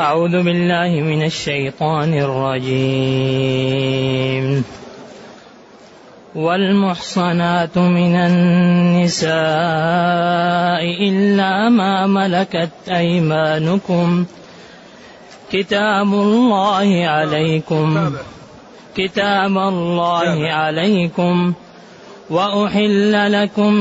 [0.00, 2.64] أعوذ بالله من الشيطان الرجيم.
[6.34, 9.28] والمحصنات من النساء
[11.08, 14.24] إلا ما ملكت أيمانكم.
[15.52, 18.12] كتاب الله عليكم.
[18.96, 21.52] كتاب الله عليكم.
[22.30, 23.72] وأحل لكم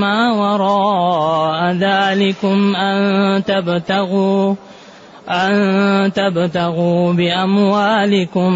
[0.00, 4.54] ما وراء ذلكم أن تبتغوا
[5.28, 8.52] أن تبتغوا بأموالكم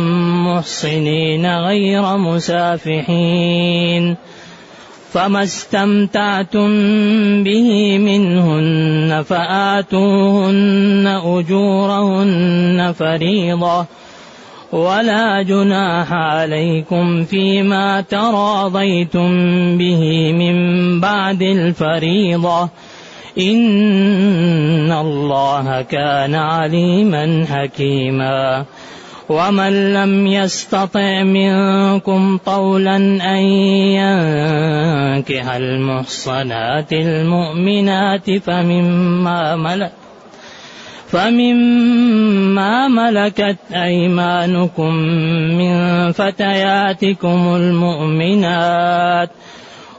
[0.46, 4.16] محصنين غير مسافحين
[5.12, 6.68] فما استمتعتم
[7.44, 13.86] به منهن فآتوهن أجورهن فريضة
[14.72, 19.28] ولا جناح عليكم فيما تراضيتم
[19.78, 20.56] به من
[21.00, 22.68] بعد الفريضة
[23.40, 28.64] إن الله كان عليما حكيما.
[29.30, 32.96] ومن لم يستطع منكم طولا
[33.36, 33.42] أن
[33.94, 39.92] ينكح المحصنات المؤمنات فمما ملك
[41.08, 44.94] فمما ملكت أيمانكم
[45.58, 45.72] من
[46.12, 49.30] فتياتكم المؤمنات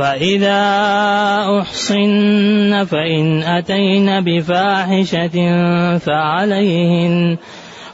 [0.00, 0.64] فإذا
[1.60, 5.36] أحصن فإن أتين بفاحشة
[5.98, 7.36] فعليهن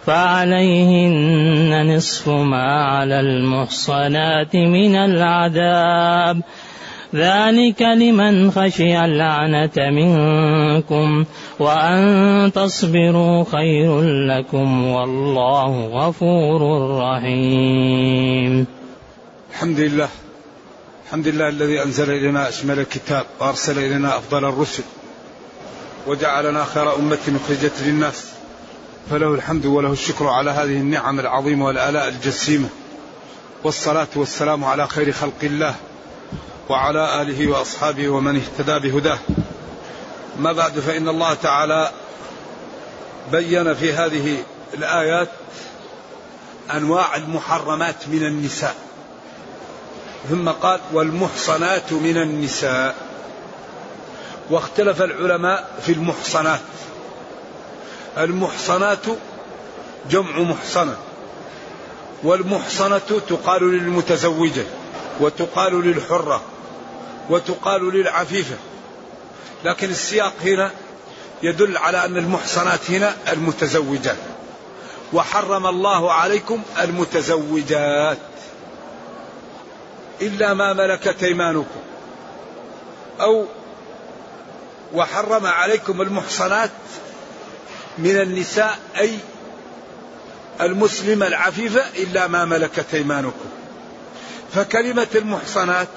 [0.07, 6.43] فعليهن نصف ما على المحصنات من العذاب.
[7.15, 11.25] ذلك لمن خشي اللعنة منكم
[11.59, 18.67] وأن تصبروا خير لكم والله غفور رحيم.
[19.51, 20.26] الحمد لله.
[21.07, 24.83] الحمد لله الذي أنزل إلينا أشمل الكتاب وأرسل إلينا أفضل الرسل
[26.07, 28.25] وجعلنا خير أمة أخرجت للناس
[29.11, 32.69] فله الحمد وله الشكر على هذه النعم العظيمة والآلاء الجسيمة
[33.65, 35.75] والصلاة والسلام على خير خلق الله
[36.69, 39.19] وعلى آله وأصحابه ومن اهتدى بهداه.
[40.39, 41.91] ما بعد فإن الله تعالى
[43.33, 44.39] بين في هذه
[44.75, 45.29] الآيات
[46.71, 48.86] أنواع المحرمات من النساء.
[50.31, 52.95] ثم قال والمحصنات من النساء.
[54.51, 56.61] واختلف العلماء في المحصنات.
[58.19, 59.07] المحصنات
[60.11, 60.97] جمع محصنة.
[62.23, 64.65] والمحصنة تقال للمتزوجة
[65.21, 66.43] وتقال للحرة
[67.31, 68.57] وتقال للعفيفة.
[69.65, 70.71] لكن السياق هنا
[71.43, 74.17] يدل على أن المحصنات هنا المتزوجات.
[75.13, 78.19] وحرم الله عليكم المتزوجات.
[80.21, 81.81] إلا ما ملكت أيمانكم.
[83.21, 83.47] أو
[84.95, 86.71] وحرم عليكم المحصنات
[87.99, 89.19] من النساء أي
[90.61, 93.49] المسلمة العفيفة إلا ما ملكت أيمانكم.
[94.55, 95.89] فكلمة المحصنات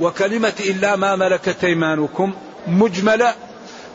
[0.00, 2.34] وكلمة إلا ما ملكت أيمانكم
[2.66, 3.34] مجملة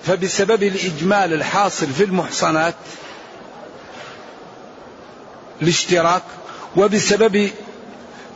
[0.03, 2.75] فبسبب الإجمال الحاصل في المحصنات
[5.61, 6.23] الاشتراك
[6.75, 7.51] وبسبب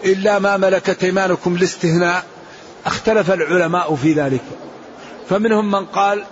[0.05, 2.23] إلا ما ملكت أيمانكم الاستهناء
[2.85, 4.41] اختلف العلماء في ذلك.
[5.29, 6.23] فمنهم من قال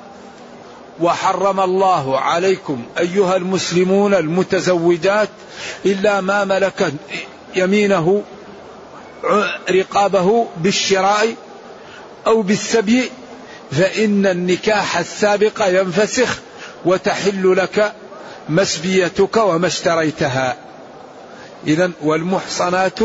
[1.01, 5.29] وحرم الله عليكم أيها المسلمون المتزوجات
[5.85, 6.93] إلا ما ملكت
[7.55, 8.23] يمينه
[9.71, 11.35] رقابه بالشراء
[12.27, 13.11] أو بالسبي
[13.71, 16.39] فإن النكاح السابق ينفسخ
[16.85, 17.93] وتحل لك
[18.49, 20.57] مسبيتك وما اشتريتها.
[21.67, 22.99] إذا والمحصنات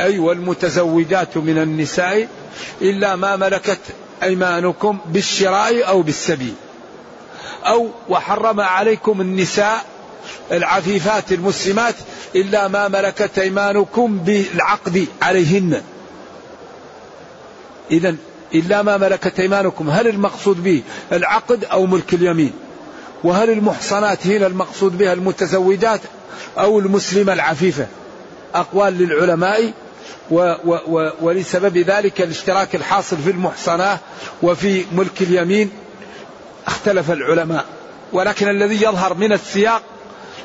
[0.00, 2.28] أي والمتزوجات من النساء
[2.82, 3.80] إلا ما ملكت
[4.22, 6.54] أيمانكم بالشراء أو بالسبي.
[7.64, 9.84] أو وحرم عليكم النساء
[10.52, 11.94] العفيفات المسلمات
[12.36, 15.82] إلا ما ملكت أيمانكم بالعقد عليهن.
[17.90, 18.16] إذا
[18.54, 20.82] إلا ما ملكت أيمانكم هل المقصود به
[21.12, 22.52] العقد أو ملك اليمين؟
[23.24, 26.00] وهل المحصنات هنا المقصود بها المتزوجات
[26.58, 27.86] أو المسلمة العفيفة؟
[28.54, 29.72] أقوال للعلماء
[30.30, 33.98] و و و ولسبب ذلك الاشتراك الحاصل في المحصنات
[34.42, 35.70] وفي ملك اليمين
[36.66, 37.64] اختلف العلماء.
[38.12, 39.82] ولكن الذي يظهر من السياق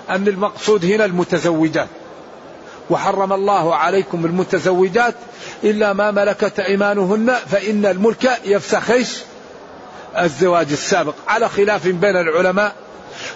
[0.10, 1.88] أن المقصود هنا المتزوجات.
[2.90, 5.16] وحرم الله عليكم المتزوجات
[5.64, 8.92] إلا ما ملكت أيمانهن فإن الملك يفسخ
[10.20, 11.14] الزواج السابق.
[11.28, 12.76] على خلاف بين العلماء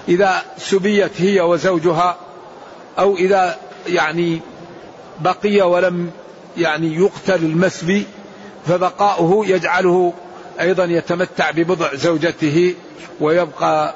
[0.07, 2.17] إذا سبيت هي وزوجها
[2.99, 4.41] أو إذا يعني
[5.19, 6.11] بقي ولم
[6.57, 8.05] يعني يقتل المسبي
[8.67, 10.13] فبقاؤه يجعله
[10.59, 12.75] أيضا يتمتع ببضع زوجته
[13.19, 13.95] ويبقى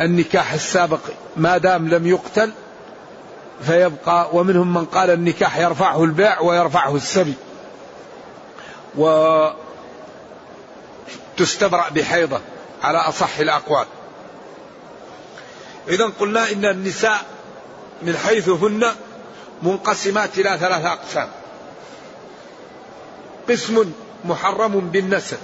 [0.00, 1.00] النكاح السابق
[1.36, 2.52] ما دام لم يقتل
[3.62, 7.34] فيبقى ومنهم من قال النكاح يرفعه البيع ويرفعه السبي.
[8.98, 9.48] و
[11.36, 12.40] تستبرأ بحيضة
[12.82, 13.86] على أصح الأقوال.
[15.88, 17.20] إذا قلنا إن النساء
[18.02, 18.84] من حيث هن
[19.62, 21.28] منقسمات إلى ثلاثة أقسام.
[23.48, 23.92] قسم
[24.24, 25.38] محرم بالنسب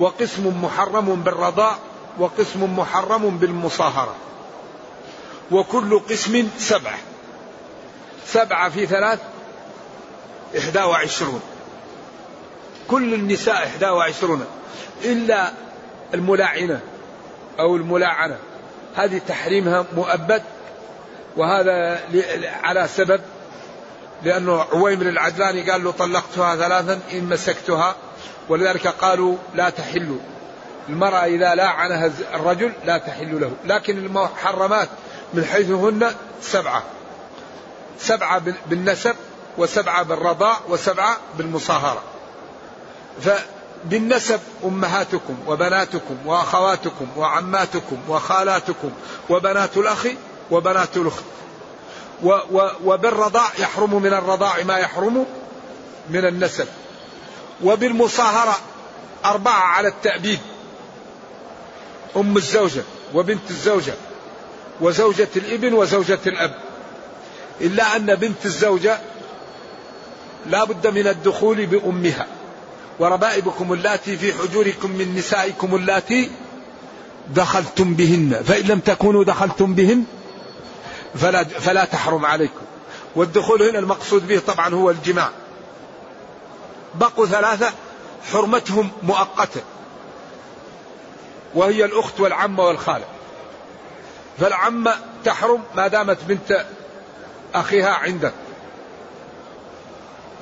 [0.00, 1.78] وقسم محرم بالرضاء
[2.18, 4.14] وقسم محرم بالمصاهرة.
[5.50, 6.98] وكل قسم سبعة.
[8.26, 9.20] سبعة في ثلاث
[10.58, 11.40] إحدى وعشرون.
[12.88, 14.46] كل النساء إحدى وعشرون.
[15.04, 15.52] إلا
[16.14, 16.80] الملاعنة
[17.60, 18.38] أو الملاعنة.
[18.96, 20.42] هذه تحريمها مؤبد
[21.38, 22.00] وهذا
[22.62, 23.20] على سبب
[24.22, 27.94] لأنه عويمر العدلاني قال له طلقتها ثلاثا إن مسكتها.
[28.48, 30.18] ولذلك قالوا لا تحل.
[30.88, 33.52] المرأة إذا لاعنها الرجل لا تحل له.
[33.64, 34.88] لكن المحرمات
[35.34, 36.12] من حيث هن
[36.42, 36.82] سبعة
[37.98, 39.14] سبعة بالنسب
[39.58, 42.02] وسبعة بالرضاع وسبعة بالمصاهرة.
[43.20, 48.90] فبالنسب أمهاتكم وبناتكم وأخواتكم وعماتكم وخالاتكم
[49.30, 50.06] وبنات الأخ
[50.50, 51.24] وبنات الأخت.
[52.84, 55.26] وبالرضاع يحرم من الرضاع ما يحرم
[56.10, 56.66] من النسب.
[57.64, 58.58] وبالمصاهرة
[59.24, 60.38] أربعة على التأبيد.
[62.16, 62.82] أم الزوجة
[63.14, 63.94] وبنت الزوجة
[64.80, 66.54] وزوجة الإبن وزوجة الأب.
[67.60, 68.98] إلا أن بنت الزوجة
[70.46, 72.26] لا بد من الدخول بأمها.
[72.98, 76.30] وربائبكم اللاتي في حجوركم من نسائكم اللاتي
[77.28, 78.42] دخلتم بهن.
[78.46, 80.04] فإن لم تكونوا دخلتم بهن
[81.14, 82.60] فلا, فلا تحرم عليكم.
[83.16, 85.30] والدخول هنا المقصود به طبعا هو الجماع.
[86.94, 87.72] بقوا ثلاثة
[88.32, 89.60] حرمتهم مؤقتة.
[91.54, 93.04] وهي الأخت والعمة والخالة.
[94.38, 94.94] فالعمة
[95.24, 96.66] تحرم ما دامت بنت
[97.54, 98.32] أخيها عندك.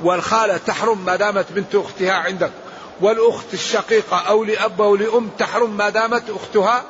[0.03, 2.51] والخالة تحرم ما دامت بنت أختها عندك.
[3.01, 6.85] والأخت الشقيقة أو لأب أو لأم تحرم ما دامت أختها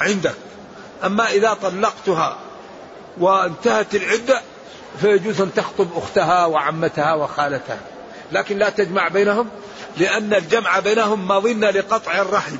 [0.00, 0.34] عندك.
[1.04, 2.36] أما إذا طلقتها
[3.18, 4.42] وانتهت العدة
[5.00, 7.80] فيجوز أن تخطب أختها وعمتها وخالتها.
[8.32, 9.48] لكن لا تجمع بينهم
[9.96, 12.56] لأن الجمع بينهم مظنة لقطع الرحم.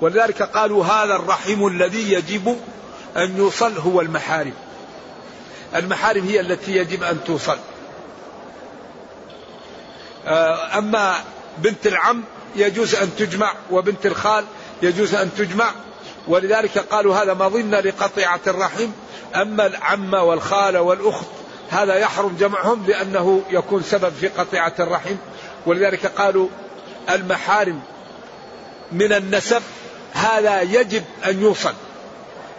[0.00, 2.58] ولذلك قالوا هذا الرحم الذي يجب
[3.16, 4.54] أن يوصل هو المحارم.
[5.74, 7.56] المحارم هي التي يجب أن توصل.
[10.26, 11.14] آه، أما
[11.58, 12.22] بنت العم
[12.56, 14.44] يجوز أن تجمع وبنت الخال
[14.82, 15.70] يجوز أن تجمع.
[16.28, 18.88] ولذلك قالوا هذا مظنة لقطيعة الرحم
[19.34, 21.26] أما العمة والخالة والأخت
[21.70, 25.16] هذا يحرم جمعهم لأنه يكون سبب في قطيعة الرحم.
[25.66, 26.48] ولذلك قالوا
[27.10, 27.80] المحارم
[28.92, 29.62] من النسب
[30.12, 31.74] هذا يجب أن يوصل.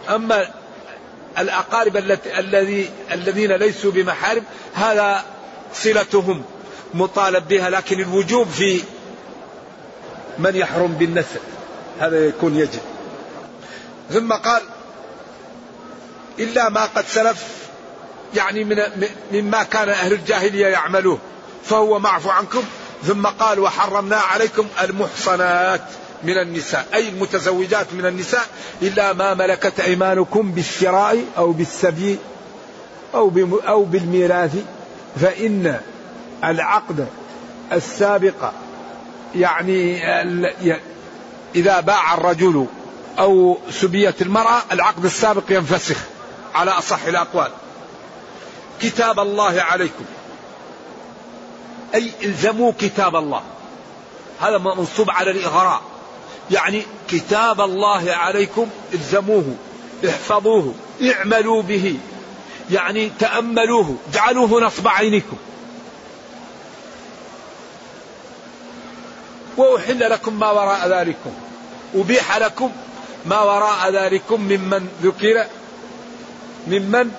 [0.08, 0.48] أما
[1.38, 1.96] الأقارب
[2.38, 4.42] الذي الذين ليسوا بمحارم
[4.74, 5.24] هذا
[5.74, 6.42] صلتهم
[6.94, 8.82] مطالب بها لكن الوجوب في
[10.38, 11.40] من يحرم بالنسب
[12.00, 12.95] هذا يكون يجب.
[14.10, 14.62] ثم قال
[16.38, 17.44] إلا ما قد سلف
[18.34, 18.76] يعني من
[19.32, 21.18] مما كان أهل الجاهلية يعملوه
[21.64, 22.62] فهو معفو عنكم.
[23.04, 25.82] ثم قال وحرمنا عليكم المحصنات
[26.22, 28.46] من النساء أي المتزوجات من النساء
[28.82, 32.18] إلا ما ملكت أيمانكم بالشراء أو بالسبي
[33.14, 33.32] أو
[33.68, 34.54] أو بالميراث.
[35.20, 35.80] فإن
[36.44, 37.06] العقد
[37.72, 38.52] السابق
[39.34, 40.02] يعني
[41.54, 42.66] إذا باع الرجل
[43.18, 45.96] أو سبيت المرأة العقد السابق ينفسخ
[46.54, 47.50] على أصح الأقوال.
[48.82, 50.04] كتاب الله عليكم.
[51.94, 53.42] أي الزموا كتاب الله.
[54.40, 55.82] هذا منصوب على الإغراء.
[56.50, 59.54] يعني كتاب الله عليكم الزموه
[60.08, 61.98] احفظوه اعملوا به.
[62.70, 65.36] يعني تأملوه اجعلوه نصب عينكم
[69.56, 71.32] وأحل لكم ما وراء ذلكم.
[71.94, 72.72] أبيح لكم
[73.26, 75.46] ما وراء ذلكم ممن ذكر
[76.66, 77.10] ممن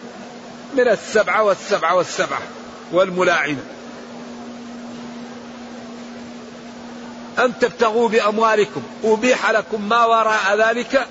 [0.73, 2.41] من السبعة والسبعة والسبعة
[2.91, 3.63] والملاعنة.
[7.39, 11.07] أن تبتغوا بأموالكم أبيح لكم ما وراء ذلك.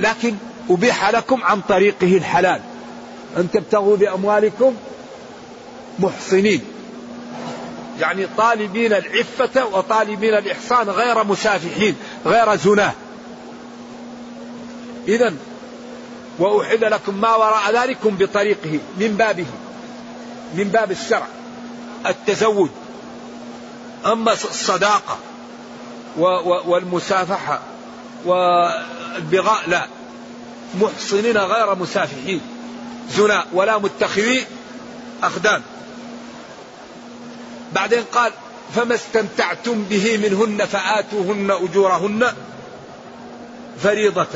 [0.00, 0.34] لكن
[0.70, 2.60] أبيح لكم عن طريقه الحلال.
[3.36, 4.74] أن تبتغوا بأموالكم
[5.98, 6.77] محصنين.
[8.00, 12.92] يعني طالبين العفة وطالبين الإحصان غير مسافحين غير زناة.
[15.08, 15.34] إذا
[16.38, 19.46] وأحل لكم ما وراء ذلكم بطريقه من بابه
[20.54, 21.26] من باب الشرع.
[22.06, 22.68] التزوج.
[24.06, 25.18] أما الصداقة
[26.66, 27.60] والمسافحة
[28.24, 29.86] والبغاء لا.
[30.80, 32.40] محصنين غير مسافحين.
[33.10, 34.46] زنا ولا متخذي
[35.22, 35.62] أخدان.
[37.74, 38.32] بعدين قال
[38.74, 42.32] فما استمتعتم به منهن فآتوهن أجورهن
[43.82, 44.26] فريضة.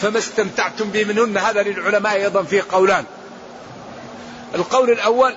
[0.00, 3.04] فما استمتعتم به منهن هذا للعلماء أيضا فيه قولان.
[4.54, 5.34] القول الأول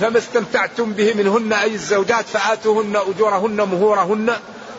[0.00, 4.36] فما استمتعتم به منهن أي الزوجات فآتوهن أجورهن مهورهن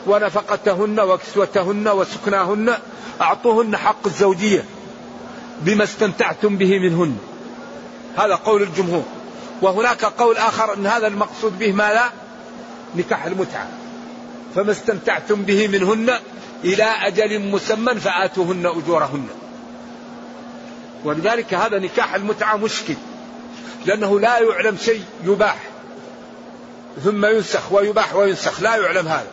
[0.07, 2.77] ونفقتهن وكسوتهن وسكناهن
[3.21, 4.65] أعطوهن حق الزوجية
[5.61, 7.17] بما استمتعتم به منهن.
[8.17, 9.03] هذا قول الجمهور.
[9.61, 12.09] وهناك قول آخر أن هذا المقصود به ما لا؟
[12.95, 13.67] نكاح المتعة.
[14.55, 16.19] فما استمتعتم به منهن
[16.63, 19.27] إلى أجل مسمى فآتوهن أجورهن.
[21.03, 22.95] ولذلك هذا نكاح المتعة مشكل.
[23.85, 25.57] لأنه لا يعلم شيء يباح.
[27.03, 28.61] ثم ينسخ ويباح وينسخ.
[28.61, 29.27] لا يعلم هذا.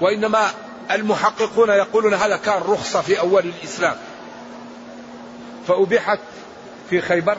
[0.00, 0.50] وإنما
[0.90, 3.96] المحققون يقولون هذا كان رخصة في أول الإسلام.
[5.68, 6.18] فأبيحت
[6.90, 7.36] في خيبر.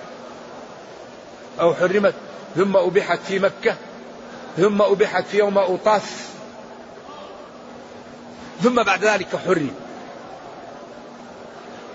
[1.59, 2.13] أو حرمت
[2.55, 3.75] ثم أبيحت في مكة
[4.57, 6.01] ثم أبيحت في يوم أوطاس
[8.63, 9.71] ثم بعد ذلك حرم.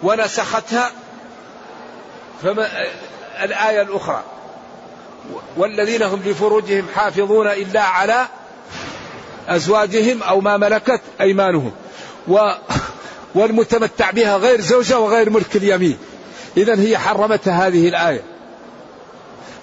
[0.03, 0.91] ونسختها
[2.43, 2.69] فما
[3.43, 4.23] الآية الأخرى
[5.57, 8.27] والذين هم لفروجهم حافظون إلا على
[9.49, 11.73] أزواجهم أو ما ملكت أيمانهم
[12.29, 12.39] و
[13.35, 15.99] والمتمتع بها غير زوجة وغير ملك اليمين.
[16.57, 18.23] إذا هي حرمتها هذه الآية.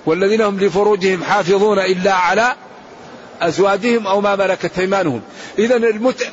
[0.06, 2.56] والذين هم لفروجهم حافظون إلا على
[3.42, 5.22] أزواجهم أو ما ملكت أيمانهم.
[5.60, 6.28] إذا المت...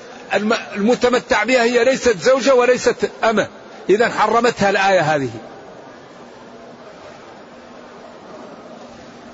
[0.76, 3.49] المتمتع بها هي ليست زوجة وليست أمة.
[3.91, 5.31] إذا حرمتها الآية هذه.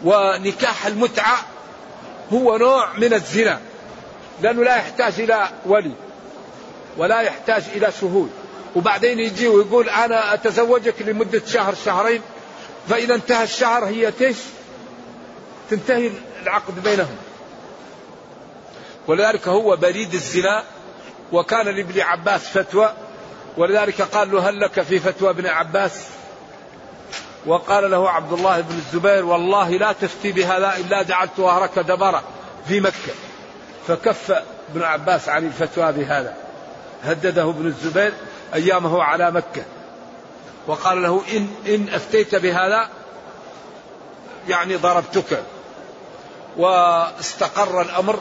[0.04, 1.36] ونكاح المتعة
[2.32, 3.60] هو نوع من الزنا.
[4.42, 5.92] لأنه لا يحتاج إلى ولي
[6.96, 8.30] ولا يحتاج إلى شهود.
[8.76, 12.20] وبعدين يجي ويقول أنا أتزوجك لمدة شهر شهرين.
[12.88, 14.36] فإذا انتهى الشهر هي تيش
[15.70, 16.10] تنتهي
[16.42, 17.16] العقد بينهم.
[19.06, 20.64] ولذلك هو بريد الزنا
[21.32, 22.92] وكان لابن عباس فتوى
[23.56, 26.06] ولذلك قال له هل لك في فتوى ابن عباس؟
[27.46, 32.22] وقال له عبد الله بن الزبير والله لا تفتي بهذا إلا جعلت ظهرك دبرا
[32.68, 33.12] في مكة.
[33.88, 36.34] فكف ابن عباس عن الفتوى بهذا.
[37.04, 38.12] هدده ابن الزبير
[38.54, 39.64] أيامه على مكة.
[40.68, 42.88] وقال له إن, إن أفتيت بهذا
[44.48, 45.42] يعني ضربتك
[46.56, 48.18] واستقر الأمر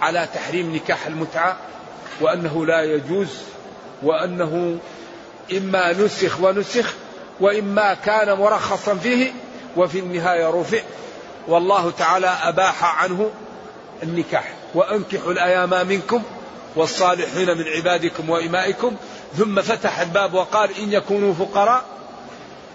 [0.00, 1.56] على تحريم نكاح المتعة
[2.20, 3.28] وأنه لا يجوز
[4.02, 4.78] وأنه
[5.52, 6.94] إما نسخ ونسخ
[7.40, 9.32] وإما كان مرخصا فيه
[9.76, 10.80] وفي النهاية رفع.
[11.48, 13.30] والله تعالى أباح عنه
[14.02, 14.52] النكاح.
[14.74, 16.22] وأنكحوا الأيام منكم
[16.76, 18.96] والصالحين من عبادكم وإمائكم
[19.34, 21.84] ثم فتح الباب وقال إن يكونوا فقراء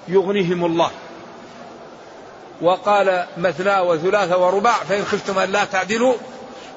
[0.07, 0.91] يغنيهم الله.
[2.61, 6.13] وقال مثنى وثلاث ورباع فإن خفتم أن لا تعدلوا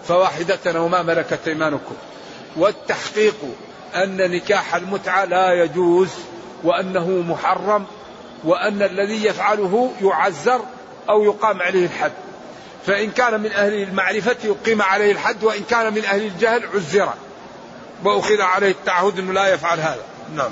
[0.09, 1.95] فواحدة أو ما ملكت أيمانكم.
[2.57, 3.37] والتحقيق
[3.95, 6.09] أن نكاح المتعة لا يجوز
[6.65, 7.85] وأنه محرم
[8.45, 10.61] وأن الذي يفعله يعزر
[11.09, 12.13] أو يقام عليه الحد.
[12.87, 17.15] فإن كان من أهل المعرفة يقيم عليه الحد وإن كان من أهل الجهل عزر
[18.05, 20.03] وأخذ عليه التعهد أنه لا يفعل هذا.
[20.37, 20.51] نعم.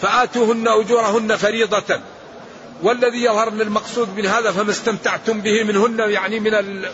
[0.00, 2.00] فآتوهن أجورهن فريضة.
[2.82, 6.84] والذي يظهر من المقصود من هذا فما استمتعتم به منهن يعني من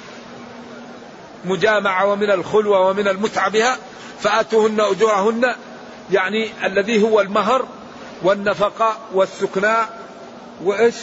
[1.44, 3.78] المجامعة ومن الخلوة ومن المتعة بها
[4.20, 5.54] فآتوهن أجورهن
[6.12, 7.66] يعني الذي هو المهر
[8.22, 9.98] والنفقة والسكناء
[10.64, 10.94] وإيش؟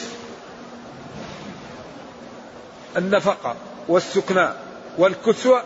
[2.98, 3.56] النفقة
[3.88, 4.62] والسكناء
[4.98, 5.64] والكسوة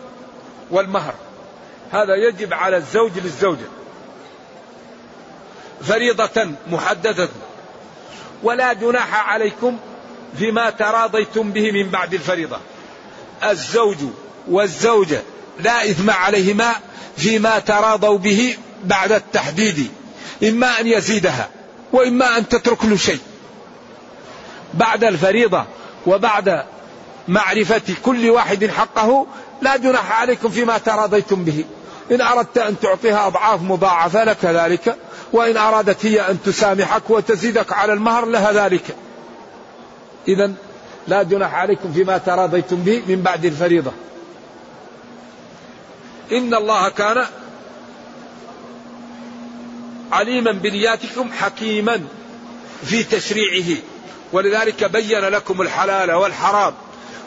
[0.70, 1.14] والمهر.
[1.92, 3.66] هذا يجب على الزوج للزوجة.
[5.82, 7.28] فريضة محددة.
[8.42, 9.78] ولا جناح عليكم
[10.38, 12.58] فيما تراضيتم به من بعد الفريضة.
[13.44, 13.96] الزوج
[14.48, 15.22] والزوجة
[15.60, 16.74] لا إثم عليهما
[17.16, 19.90] فيما تراضوا به بعد التحديد.
[20.42, 21.48] إما أن يزيدها
[21.92, 23.20] وإما أن تترك له شيء.
[24.74, 25.64] بعد الفريضة
[26.06, 26.64] وبعد
[27.28, 29.26] معرفة كل واحد حقه
[29.64, 31.64] لا جناح عليكم فيما تراضيتم به.
[32.10, 34.96] إن أردت أن تعطيها أضعاف مضاعفة لك ذلك
[35.32, 38.96] وإن أرادت هي أن تسامحك وتزيدك على المهر لها ذلك.
[40.28, 40.52] إذا
[41.08, 43.92] لا جناح عليكم فيما تراضيتم به من بعد الفريضة.
[46.32, 47.24] إن الله كان
[50.12, 52.04] عليما بنياتكم حكيما
[52.84, 53.78] في تشريعه.
[54.32, 56.74] ولذلك بين لكم الحلال والحرام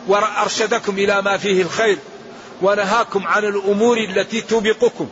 [0.08, 1.98] وأرشدكم إلى ما فيه الخير.
[2.62, 5.08] ونهاكم عن الأمور التي توبقكم.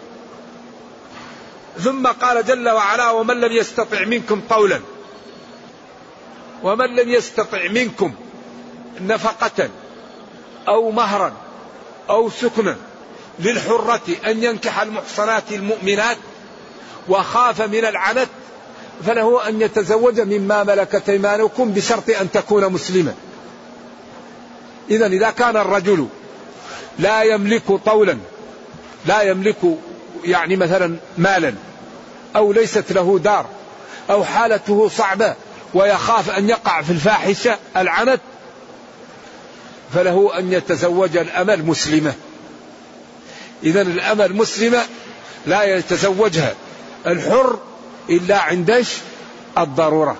[1.80, 4.80] ثم قال جل وعلا ومن لم يستطع منكم طولا
[6.64, 8.14] ومن لم يستطع منكم
[9.02, 9.70] نفقة
[10.68, 11.34] أو مهرا
[12.10, 12.76] أو سكنا
[13.40, 16.18] للحرة أن ينكح المحصنات المؤمنات
[17.08, 18.30] وخاف من العنت
[19.06, 23.14] فله أن يتزوج مما ملكت أيمانكم بشرط أن تكون مسلما.
[24.90, 26.08] إذا إذا كان الرجل
[27.00, 28.18] لا يملك طولا
[29.06, 29.58] لا يملك
[30.24, 31.54] يعني مثلا مالا
[32.36, 33.46] أو ليست له دار
[34.10, 35.36] أو حالته صعبة
[35.74, 38.20] ويخاف أن يقع في الفاحشة العنت
[39.94, 42.14] فله أن يتزوج الأمة المسلمة.
[43.64, 44.84] إذا الأمة المسلمة
[45.46, 46.56] لا يتزوجها
[47.08, 47.60] الحر
[48.10, 48.86] إلا عند
[49.58, 50.18] الضرورة.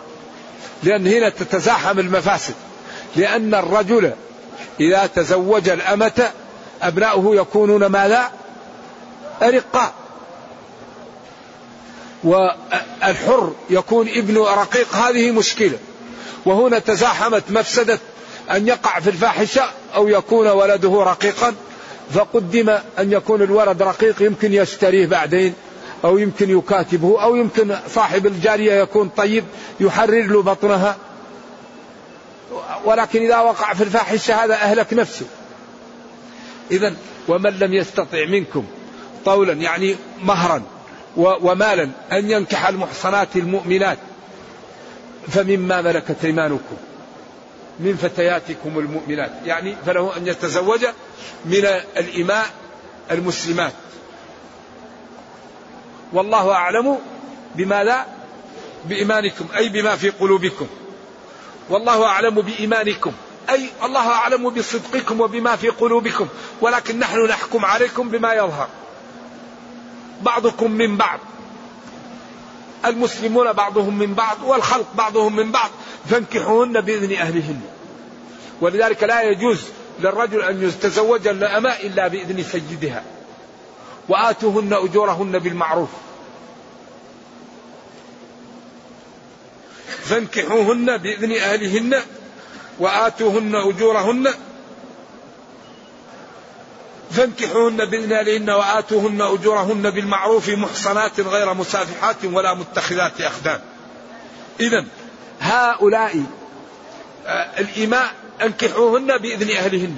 [0.84, 2.54] لأن هنا تتزاحم المفاسد
[3.16, 4.12] لأن الرجل
[4.80, 6.32] إذا تزوج الأمة
[6.88, 8.32] أبناؤه يكونون ماذا؟
[9.42, 9.94] أرقاء.
[12.24, 15.78] والحر يكون ابن رقيق هذه مشكلة.
[16.46, 18.00] وهنا تزاحمت مفسدة
[18.52, 19.64] أن يقع في الفاحشة
[19.96, 21.54] أو يكون ولده رقيقا.
[22.14, 25.54] فقدم أن يكون الولد رقيق يمكن يشتريه بعدين
[26.06, 29.44] أو يمكن يكاتبه أو يمكن صاحب الجارية يكون طيب
[29.80, 30.98] يحرر له بطنها.
[32.86, 35.26] ولكن إذا وقع في الفاحشة هذا أهلك نفسه.
[36.72, 36.96] إذا
[37.28, 38.66] ومن لم يستطع منكم
[39.26, 40.64] طولا يعني مهرا
[41.18, 43.98] ومالا أن ينكح المحصنات المؤمنات
[45.28, 46.76] فمما ملكت أيمانكم
[47.80, 50.86] من فتياتكم المؤمنات يعني فله أن يتزوج
[51.46, 51.66] من
[51.98, 52.46] الإماء
[53.12, 53.74] المسلمات.
[56.14, 56.98] والله أعلم
[57.56, 58.06] بما لا
[58.86, 60.68] بإيمانكم أي بما في قلوبكم.
[61.70, 63.12] والله أعلم بإيمانكم
[63.50, 66.28] أي الله أعلم بصدقكم وبما في قلوبكم.
[66.62, 68.68] ولكن نحن نحكم عليكم بما يظهر.
[70.22, 71.20] بعضكم من بعض.
[72.86, 75.70] المسلمون بعضهم من بعض والخلق بعضهم من بعض.
[76.10, 77.62] فانكحوهن بإذن أهلهن.
[78.62, 79.62] ولذلك لا يجوز
[80.00, 83.04] للرجل أن يتزوج الأماء إلا بإذن سيدها.
[84.10, 85.90] وآتوهن أجورهن بالمعروف.
[90.06, 92.02] فانكحوهن بإذن أهلهن
[92.80, 94.34] وآتوهن أجورهن
[97.12, 103.60] فانكحوهن بإذن أهلهن وآتوهن أجورهن بالمعروف محصنات غير مسافحات ولا متخذات أخدان.
[104.60, 104.86] إذا
[105.42, 106.24] هؤلاء
[107.26, 109.98] آه، الإماء أنكحوهن بإذن أهلهن.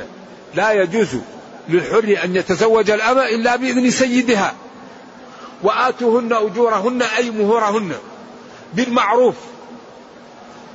[0.56, 1.08] لا يجوز
[1.70, 4.56] للحر أن يتزوج الأمة إلا بإذن سيدها.
[5.64, 7.96] وآتوهن أجورهن أي مهورهن
[8.74, 9.36] بالمعروف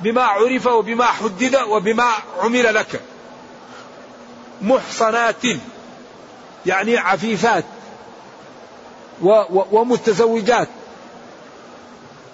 [0.03, 2.09] بما عرف وبما حدد وبما
[2.41, 3.01] عمل لك.
[4.63, 5.45] محصنات
[6.67, 7.65] يعني عفيفات
[9.51, 10.69] ومتزوجات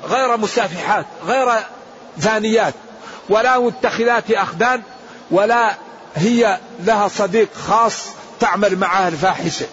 [0.04, 1.52] غير مسافحات غير
[2.18, 2.74] زانيات
[3.28, 4.82] ولا متخذات أخدان
[5.30, 5.74] ولا
[6.16, 8.04] هي لها صديق خاص
[8.40, 9.66] تعمل معها الفاحشة.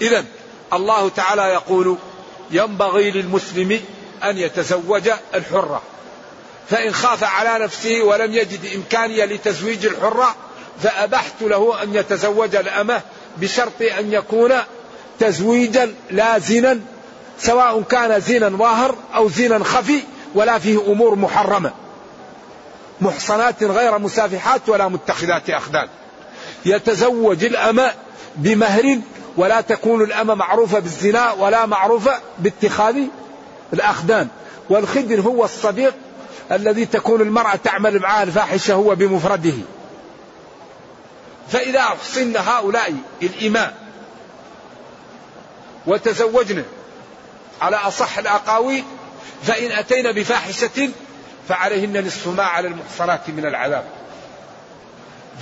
[0.00, 0.24] إذا
[0.72, 1.96] الله تعالى يقول
[2.50, 3.80] ينبغي للمسلم
[4.24, 5.82] أن يتزوج الحرة
[6.70, 10.34] فإن خاف على نفسه ولم يجد إمكانية لتزويج الحرة
[10.80, 13.00] فأبحت له أن يتزوج الأمة
[13.36, 14.52] بشرط أن يكون
[15.18, 16.80] تزويجا لا زنا
[17.38, 20.00] سواء كان زنا ظاهر أو زنا خفي
[20.34, 21.72] ولا فيه أمور محرمة.
[23.00, 25.88] محصنات غير مسافحات ولا متخذات أخدان.
[26.64, 27.92] يتزوج الأمة
[28.36, 28.98] بمهر
[29.36, 32.96] ولا تكون الأمة معروفة بالزنا ولا معروفة باتخاذ
[33.72, 34.28] الأخدان.
[34.70, 35.94] والخدر هو الصديق
[36.52, 39.54] الذي تكون المرأة تعمل معه الفاحشة هو بمفرده.
[41.48, 43.74] فإذا أحصن هؤلاء الإماء
[45.86, 46.64] وتزوجنا
[47.60, 48.84] على أصح الأقاويل
[49.42, 50.90] فإن أتينا بفاحشة
[51.48, 53.84] فعليهن نصف ما على المحصنات من العذاب.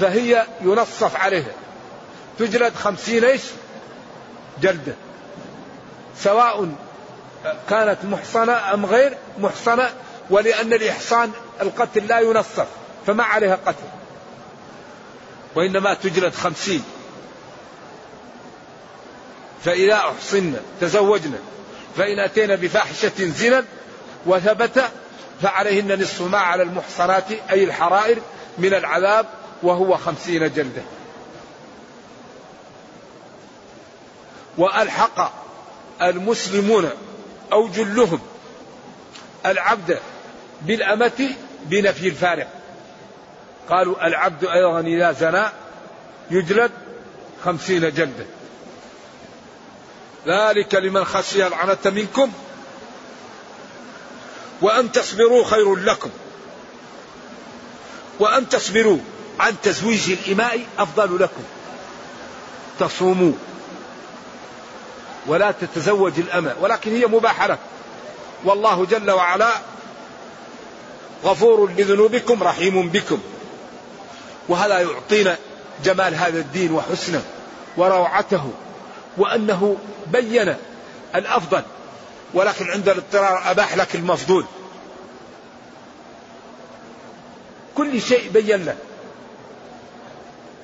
[0.00, 1.52] فهي ينصف عليها.
[2.38, 3.42] تجلد خمسين إيش؟
[4.60, 4.94] جلدة.
[6.18, 6.68] سواء
[7.70, 9.90] كانت محصنة أم غير محصنة
[10.30, 12.66] ولأن الإحصان القتل لا ينصف
[13.06, 13.99] فما عليها قتل.
[15.54, 16.84] وإنما تجلد خمسين.
[19.64, 21.38] فإذا أحصن تزوجنا.
[21.96, 23.64] فإن أتينا بفاحشة زنا
[24.26, 24.84] وثبت
[25.42, 28.18] فعليهن نصف ما على المحصنات أي الحرائر
[28.58, 29.26] من العذاب
[29.62, 30.82] وهو خمسين جلدة.
[34.58, 35.32] وألحق
[36.02, 36.90] المسلمون
[37.52, 38.20] أو جلهم
[39.46, 39.98] العبد
[40.62, 41.30] بالأمة
[41.62, 42.59] بنفي الفارق.
[43.70, 45.44] قالوا العبد أيضا إذا زنى
[46.30, 46.70] يجلد
[47.44, 48.26] خمسين جلدة
[50.26, 52.32] ذلك لمن خشي العنة منكم
[54.60, 56.10] وأن تصبروا خير لكم.
[58.18, 58.98] وأن تصبروا
[59.40, 61.42] عن تزويج الإماء أفضل لكم.
[62.80, 63.32] تصوموا
[65.26, 66.54] ولا تتزوج الأمة.
[66.60, 67.58] ولكن هي مباحة لك
[68.44, 69.52] والله جل وعلا
[71.24, 73.20] غفور لذنوبكم رحيم بكم.
[74.48, 75.36] وهذا يعطينا
[75.84, 77.22] جمال هذا الدين وحسنه
[77.76, 78.50] وروعته
[79.16, 79.76] وأنه
[80.06, 80.56] بين
[81.14, 81.62] الأفضل.
[82.34, 84.44] ولكن عند الاضطرار أباح لك المفضول.
[87.74, 88.76] كل شيء بين لك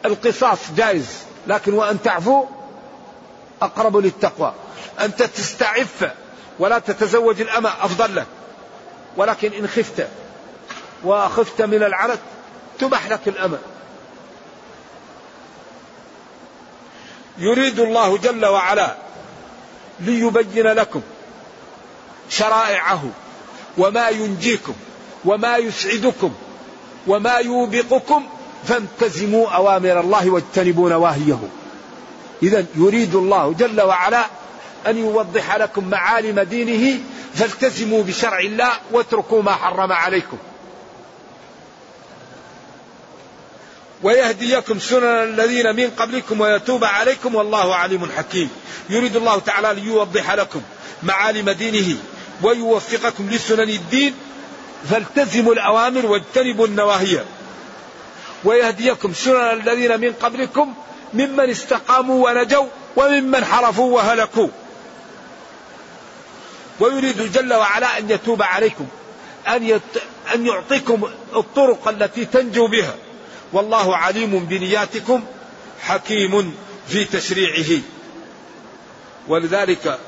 [0.04, 1.06] القصاص جائز
[1.46, 2.44] لكن وأن تعفو
[3.62, 4.54] أقرب للتقوى.
[5.00, 6.10] أنت تستعف
[6.58, 8.26] ولا تتزوج الأمة أفضل لك
[9.16, 10.08] ولكن إن خفت
[11.04, 12.18] وخفت من العنت
[12.78, 13.58] تبح لك الأمة
[17.38, 18.96] يريد الله جل وعلا
[20.00, 21.00] ليبين لكم
[22.28, 23.04] شرائعه
[23.78, 24.74] وما ينجيكم
[25.24, 26.34] وما يسعدكم
[27.06, 28.26] وما يوبقكم
[28.64, 31.38] فانتزموا أوامر الله واجتنبوا نواهيه.
[32.42, 34.26] اذا يريد الله جل وعلا
[34.86, 37.00] أن يوضح لكم معالم دينه
[37.34, 40.36] فالتزموا بشرع الله واتركوا ما حرم عليكم.
[44.02, 48.50] ويهديكم سنن الذين من قبلكم ويتوب عليكم والله عليم حكيم.
[48.90, 50.62] يريد الله تعالى ليوضح لكم
[51.02, 51.98] معالم دينه
[52.42, 54.14] ويوفقكم لسنن الدين.
[54.90, 57.24] فالتزموا الأوامر واجتنبوا النواهي.
[58.44, 60.74] ويهديكم سنن الذين من قبلكم
[61.14, 64.48] ممن استقاموا ونجوا وممن حرفوا وهلكوا.
[66.80, 68.86] ويريد جل وعلا أن يتوب عليكم
[69.48, 69.82] أن, يت...
[70.34, 72.94] أن يعطيكم الطرق التي تنجو بها.
[73.52, 75.24] والله عليم بنياتكم
[75.80, 76.54] حكيم
[76.88, 77.82] في تشريعه.
[79.28, 79.98] ولذلك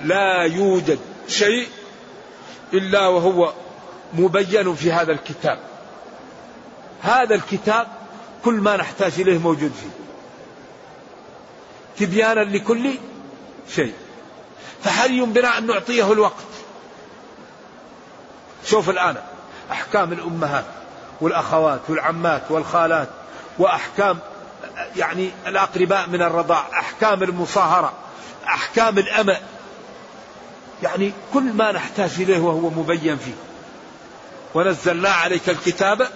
[0.00, 0.98] لا يوجد
[1.28, 1.68] شيء
[2.72, 3.52] إلا وهو
[4.14, 5.58] مبين في هذا الكتاب.
[7.02, 7.86] هذا الكتاب
[8.44, 9.90] كل ما نحتاج إليه موجود فيه.
[12.06, 12.94] تبيانا لكل
[13.74, 13.94] شيء.
[14.84, 16.44] فحري بنا أن نعطيه الوقت؟
[18.66, 19.16] شوف الآن
[19.70, 20.77] أحكام الأمهات.
[21.20, 23.08] والأخوات والعمات والخالات
[23.58, 24.18] وأحكام
[24.96, 27.92] يعني الأقرباء من الرضاع أحكام المصاهرة
[28.46, 29.36] أحكام الأمة.
[30.82, 33.34] يعني كل ما نحتاج إليه وهو مبين فيه.
[34.54, 36.08] ونزلنا عليك الكتاب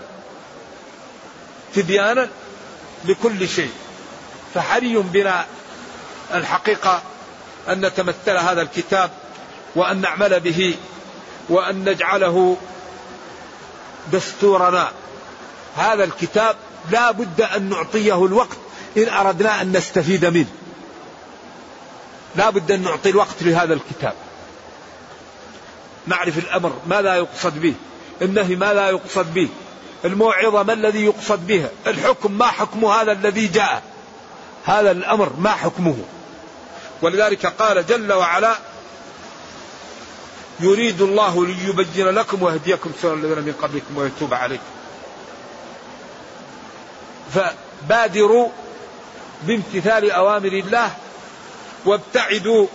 [1.75, 2.29] تبيانا
[3.05, 3.73] لكل شيء.
[4.55, 5.47] فحري بنا
[6.35, 7.03] الحقيقة
[7.69, 9.11] أن نتمثل هذا الكتاب
[9.77, 10.77] وأن نعمل به
[11.49, 12.57] وأن نجعله
[14.12, 14.91] دستورنا
[15.77, 16.57] هذا الكتاب
[16.91, 18.57] لا بد أن نعطيه الوقت
[18.97, 20.53] إن أردنا أن نستفيد منه.
[22.37, 24.15] لا بد أن نعطي الوقت لهذا الكتاب.
[26.07, 27.75] نعرف الأمر ماذا يقصد به.
[28.23, 29.49] النهي ما لا يقصد به.
[30.05, 33.83] الموعظة ما الذي يقصد بها؟ الحكم ما حكم هذا الذي جاء؟
[34.65, 35.97] هذا الأمر ما حكمه.
[37.03, 38.57] ولذلك قال جل وعلا
[40.62, 44.62] يريد الله ليبين لكم ويهديكم سنن الذين من قبلكم ويتوب عليكم.
[47.35, 48.48] فبادروا
[49.42, 50.90] بامتثال أوامر الله
[51.85, 52.66] وابتعدوا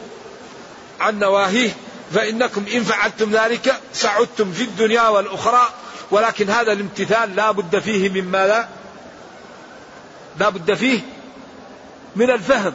[0.99, 1.75] عن نواهيه
[2.13, 5.69] فإنكم إن فعلتم ذلك سعدتم في الدنيا والأخرى
[6.11, 8.69] ولكن هذا الامتثال لا بد فيه من ماذا؟
[10.39, 10.99] لا بد فيه
[12.15, 12.73] من الفهم.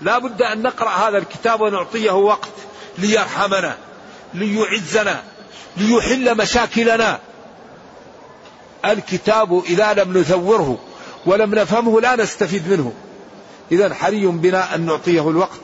[0.00, 2.52] لا بد أن نقرأ هذا الكتاب ونعطيه وقت.
[2.98, 3.76] ليرحمنا
[4.34, 5.22] ليعزنا
[5.76, 7.18] ليحل مشاكلنا.
[8.84, 10.78] الكتاب إذا لم نثوره
[11.26, 12.92] ولم نفهمه لا نستفيد منه.
[13.72, 15.60] إذا حري بنا أن نعطيه الوقت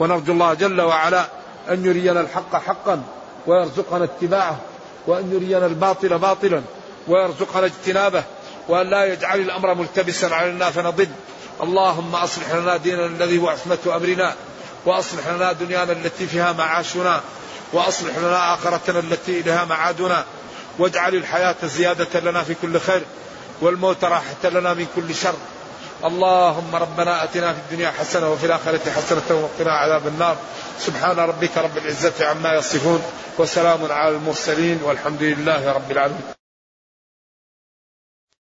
[0.00, 1.28] ونرجو الله جل وعلا
[1.70, 3.02] أن يرينا الحق حقا
[3.46, 4.60] ويرزقنا اتباعه
[5.06, 6.62] وأن يرينا الباطل باطلا
[7.08, 8.22] ويرزقنا اجتنابه
[8.68, 11.08] وأن لا يجعل الأمر ملتبسا علينا فنضل.
[11.62, 14.34] اللهم أصلح لنا ديننا الذي هو عصمة أمرنا.
[14.86, 17.20] وأصلح لنا دنيانا التي فيها معاشنا
[17.72, 20.24] وأصلح لنا آخرتنا التي إليها معادنا.
[20.78, 23.02] واجعل الحياة زيادة لنا في كل خير
[23.60, 25.34] والموت راحة لنا من كل شر.
[26.04, 30.36] اللهم ربنا آتنا في الدنيا حسنة وفي الآخرة حسنة وقنا عذاب النار.
[30.80, 33.02] سبحان ربك رب العزة عما يصفون
[33.38, 36.43] وسلام على المرسلين والحمد لله رب العالمين.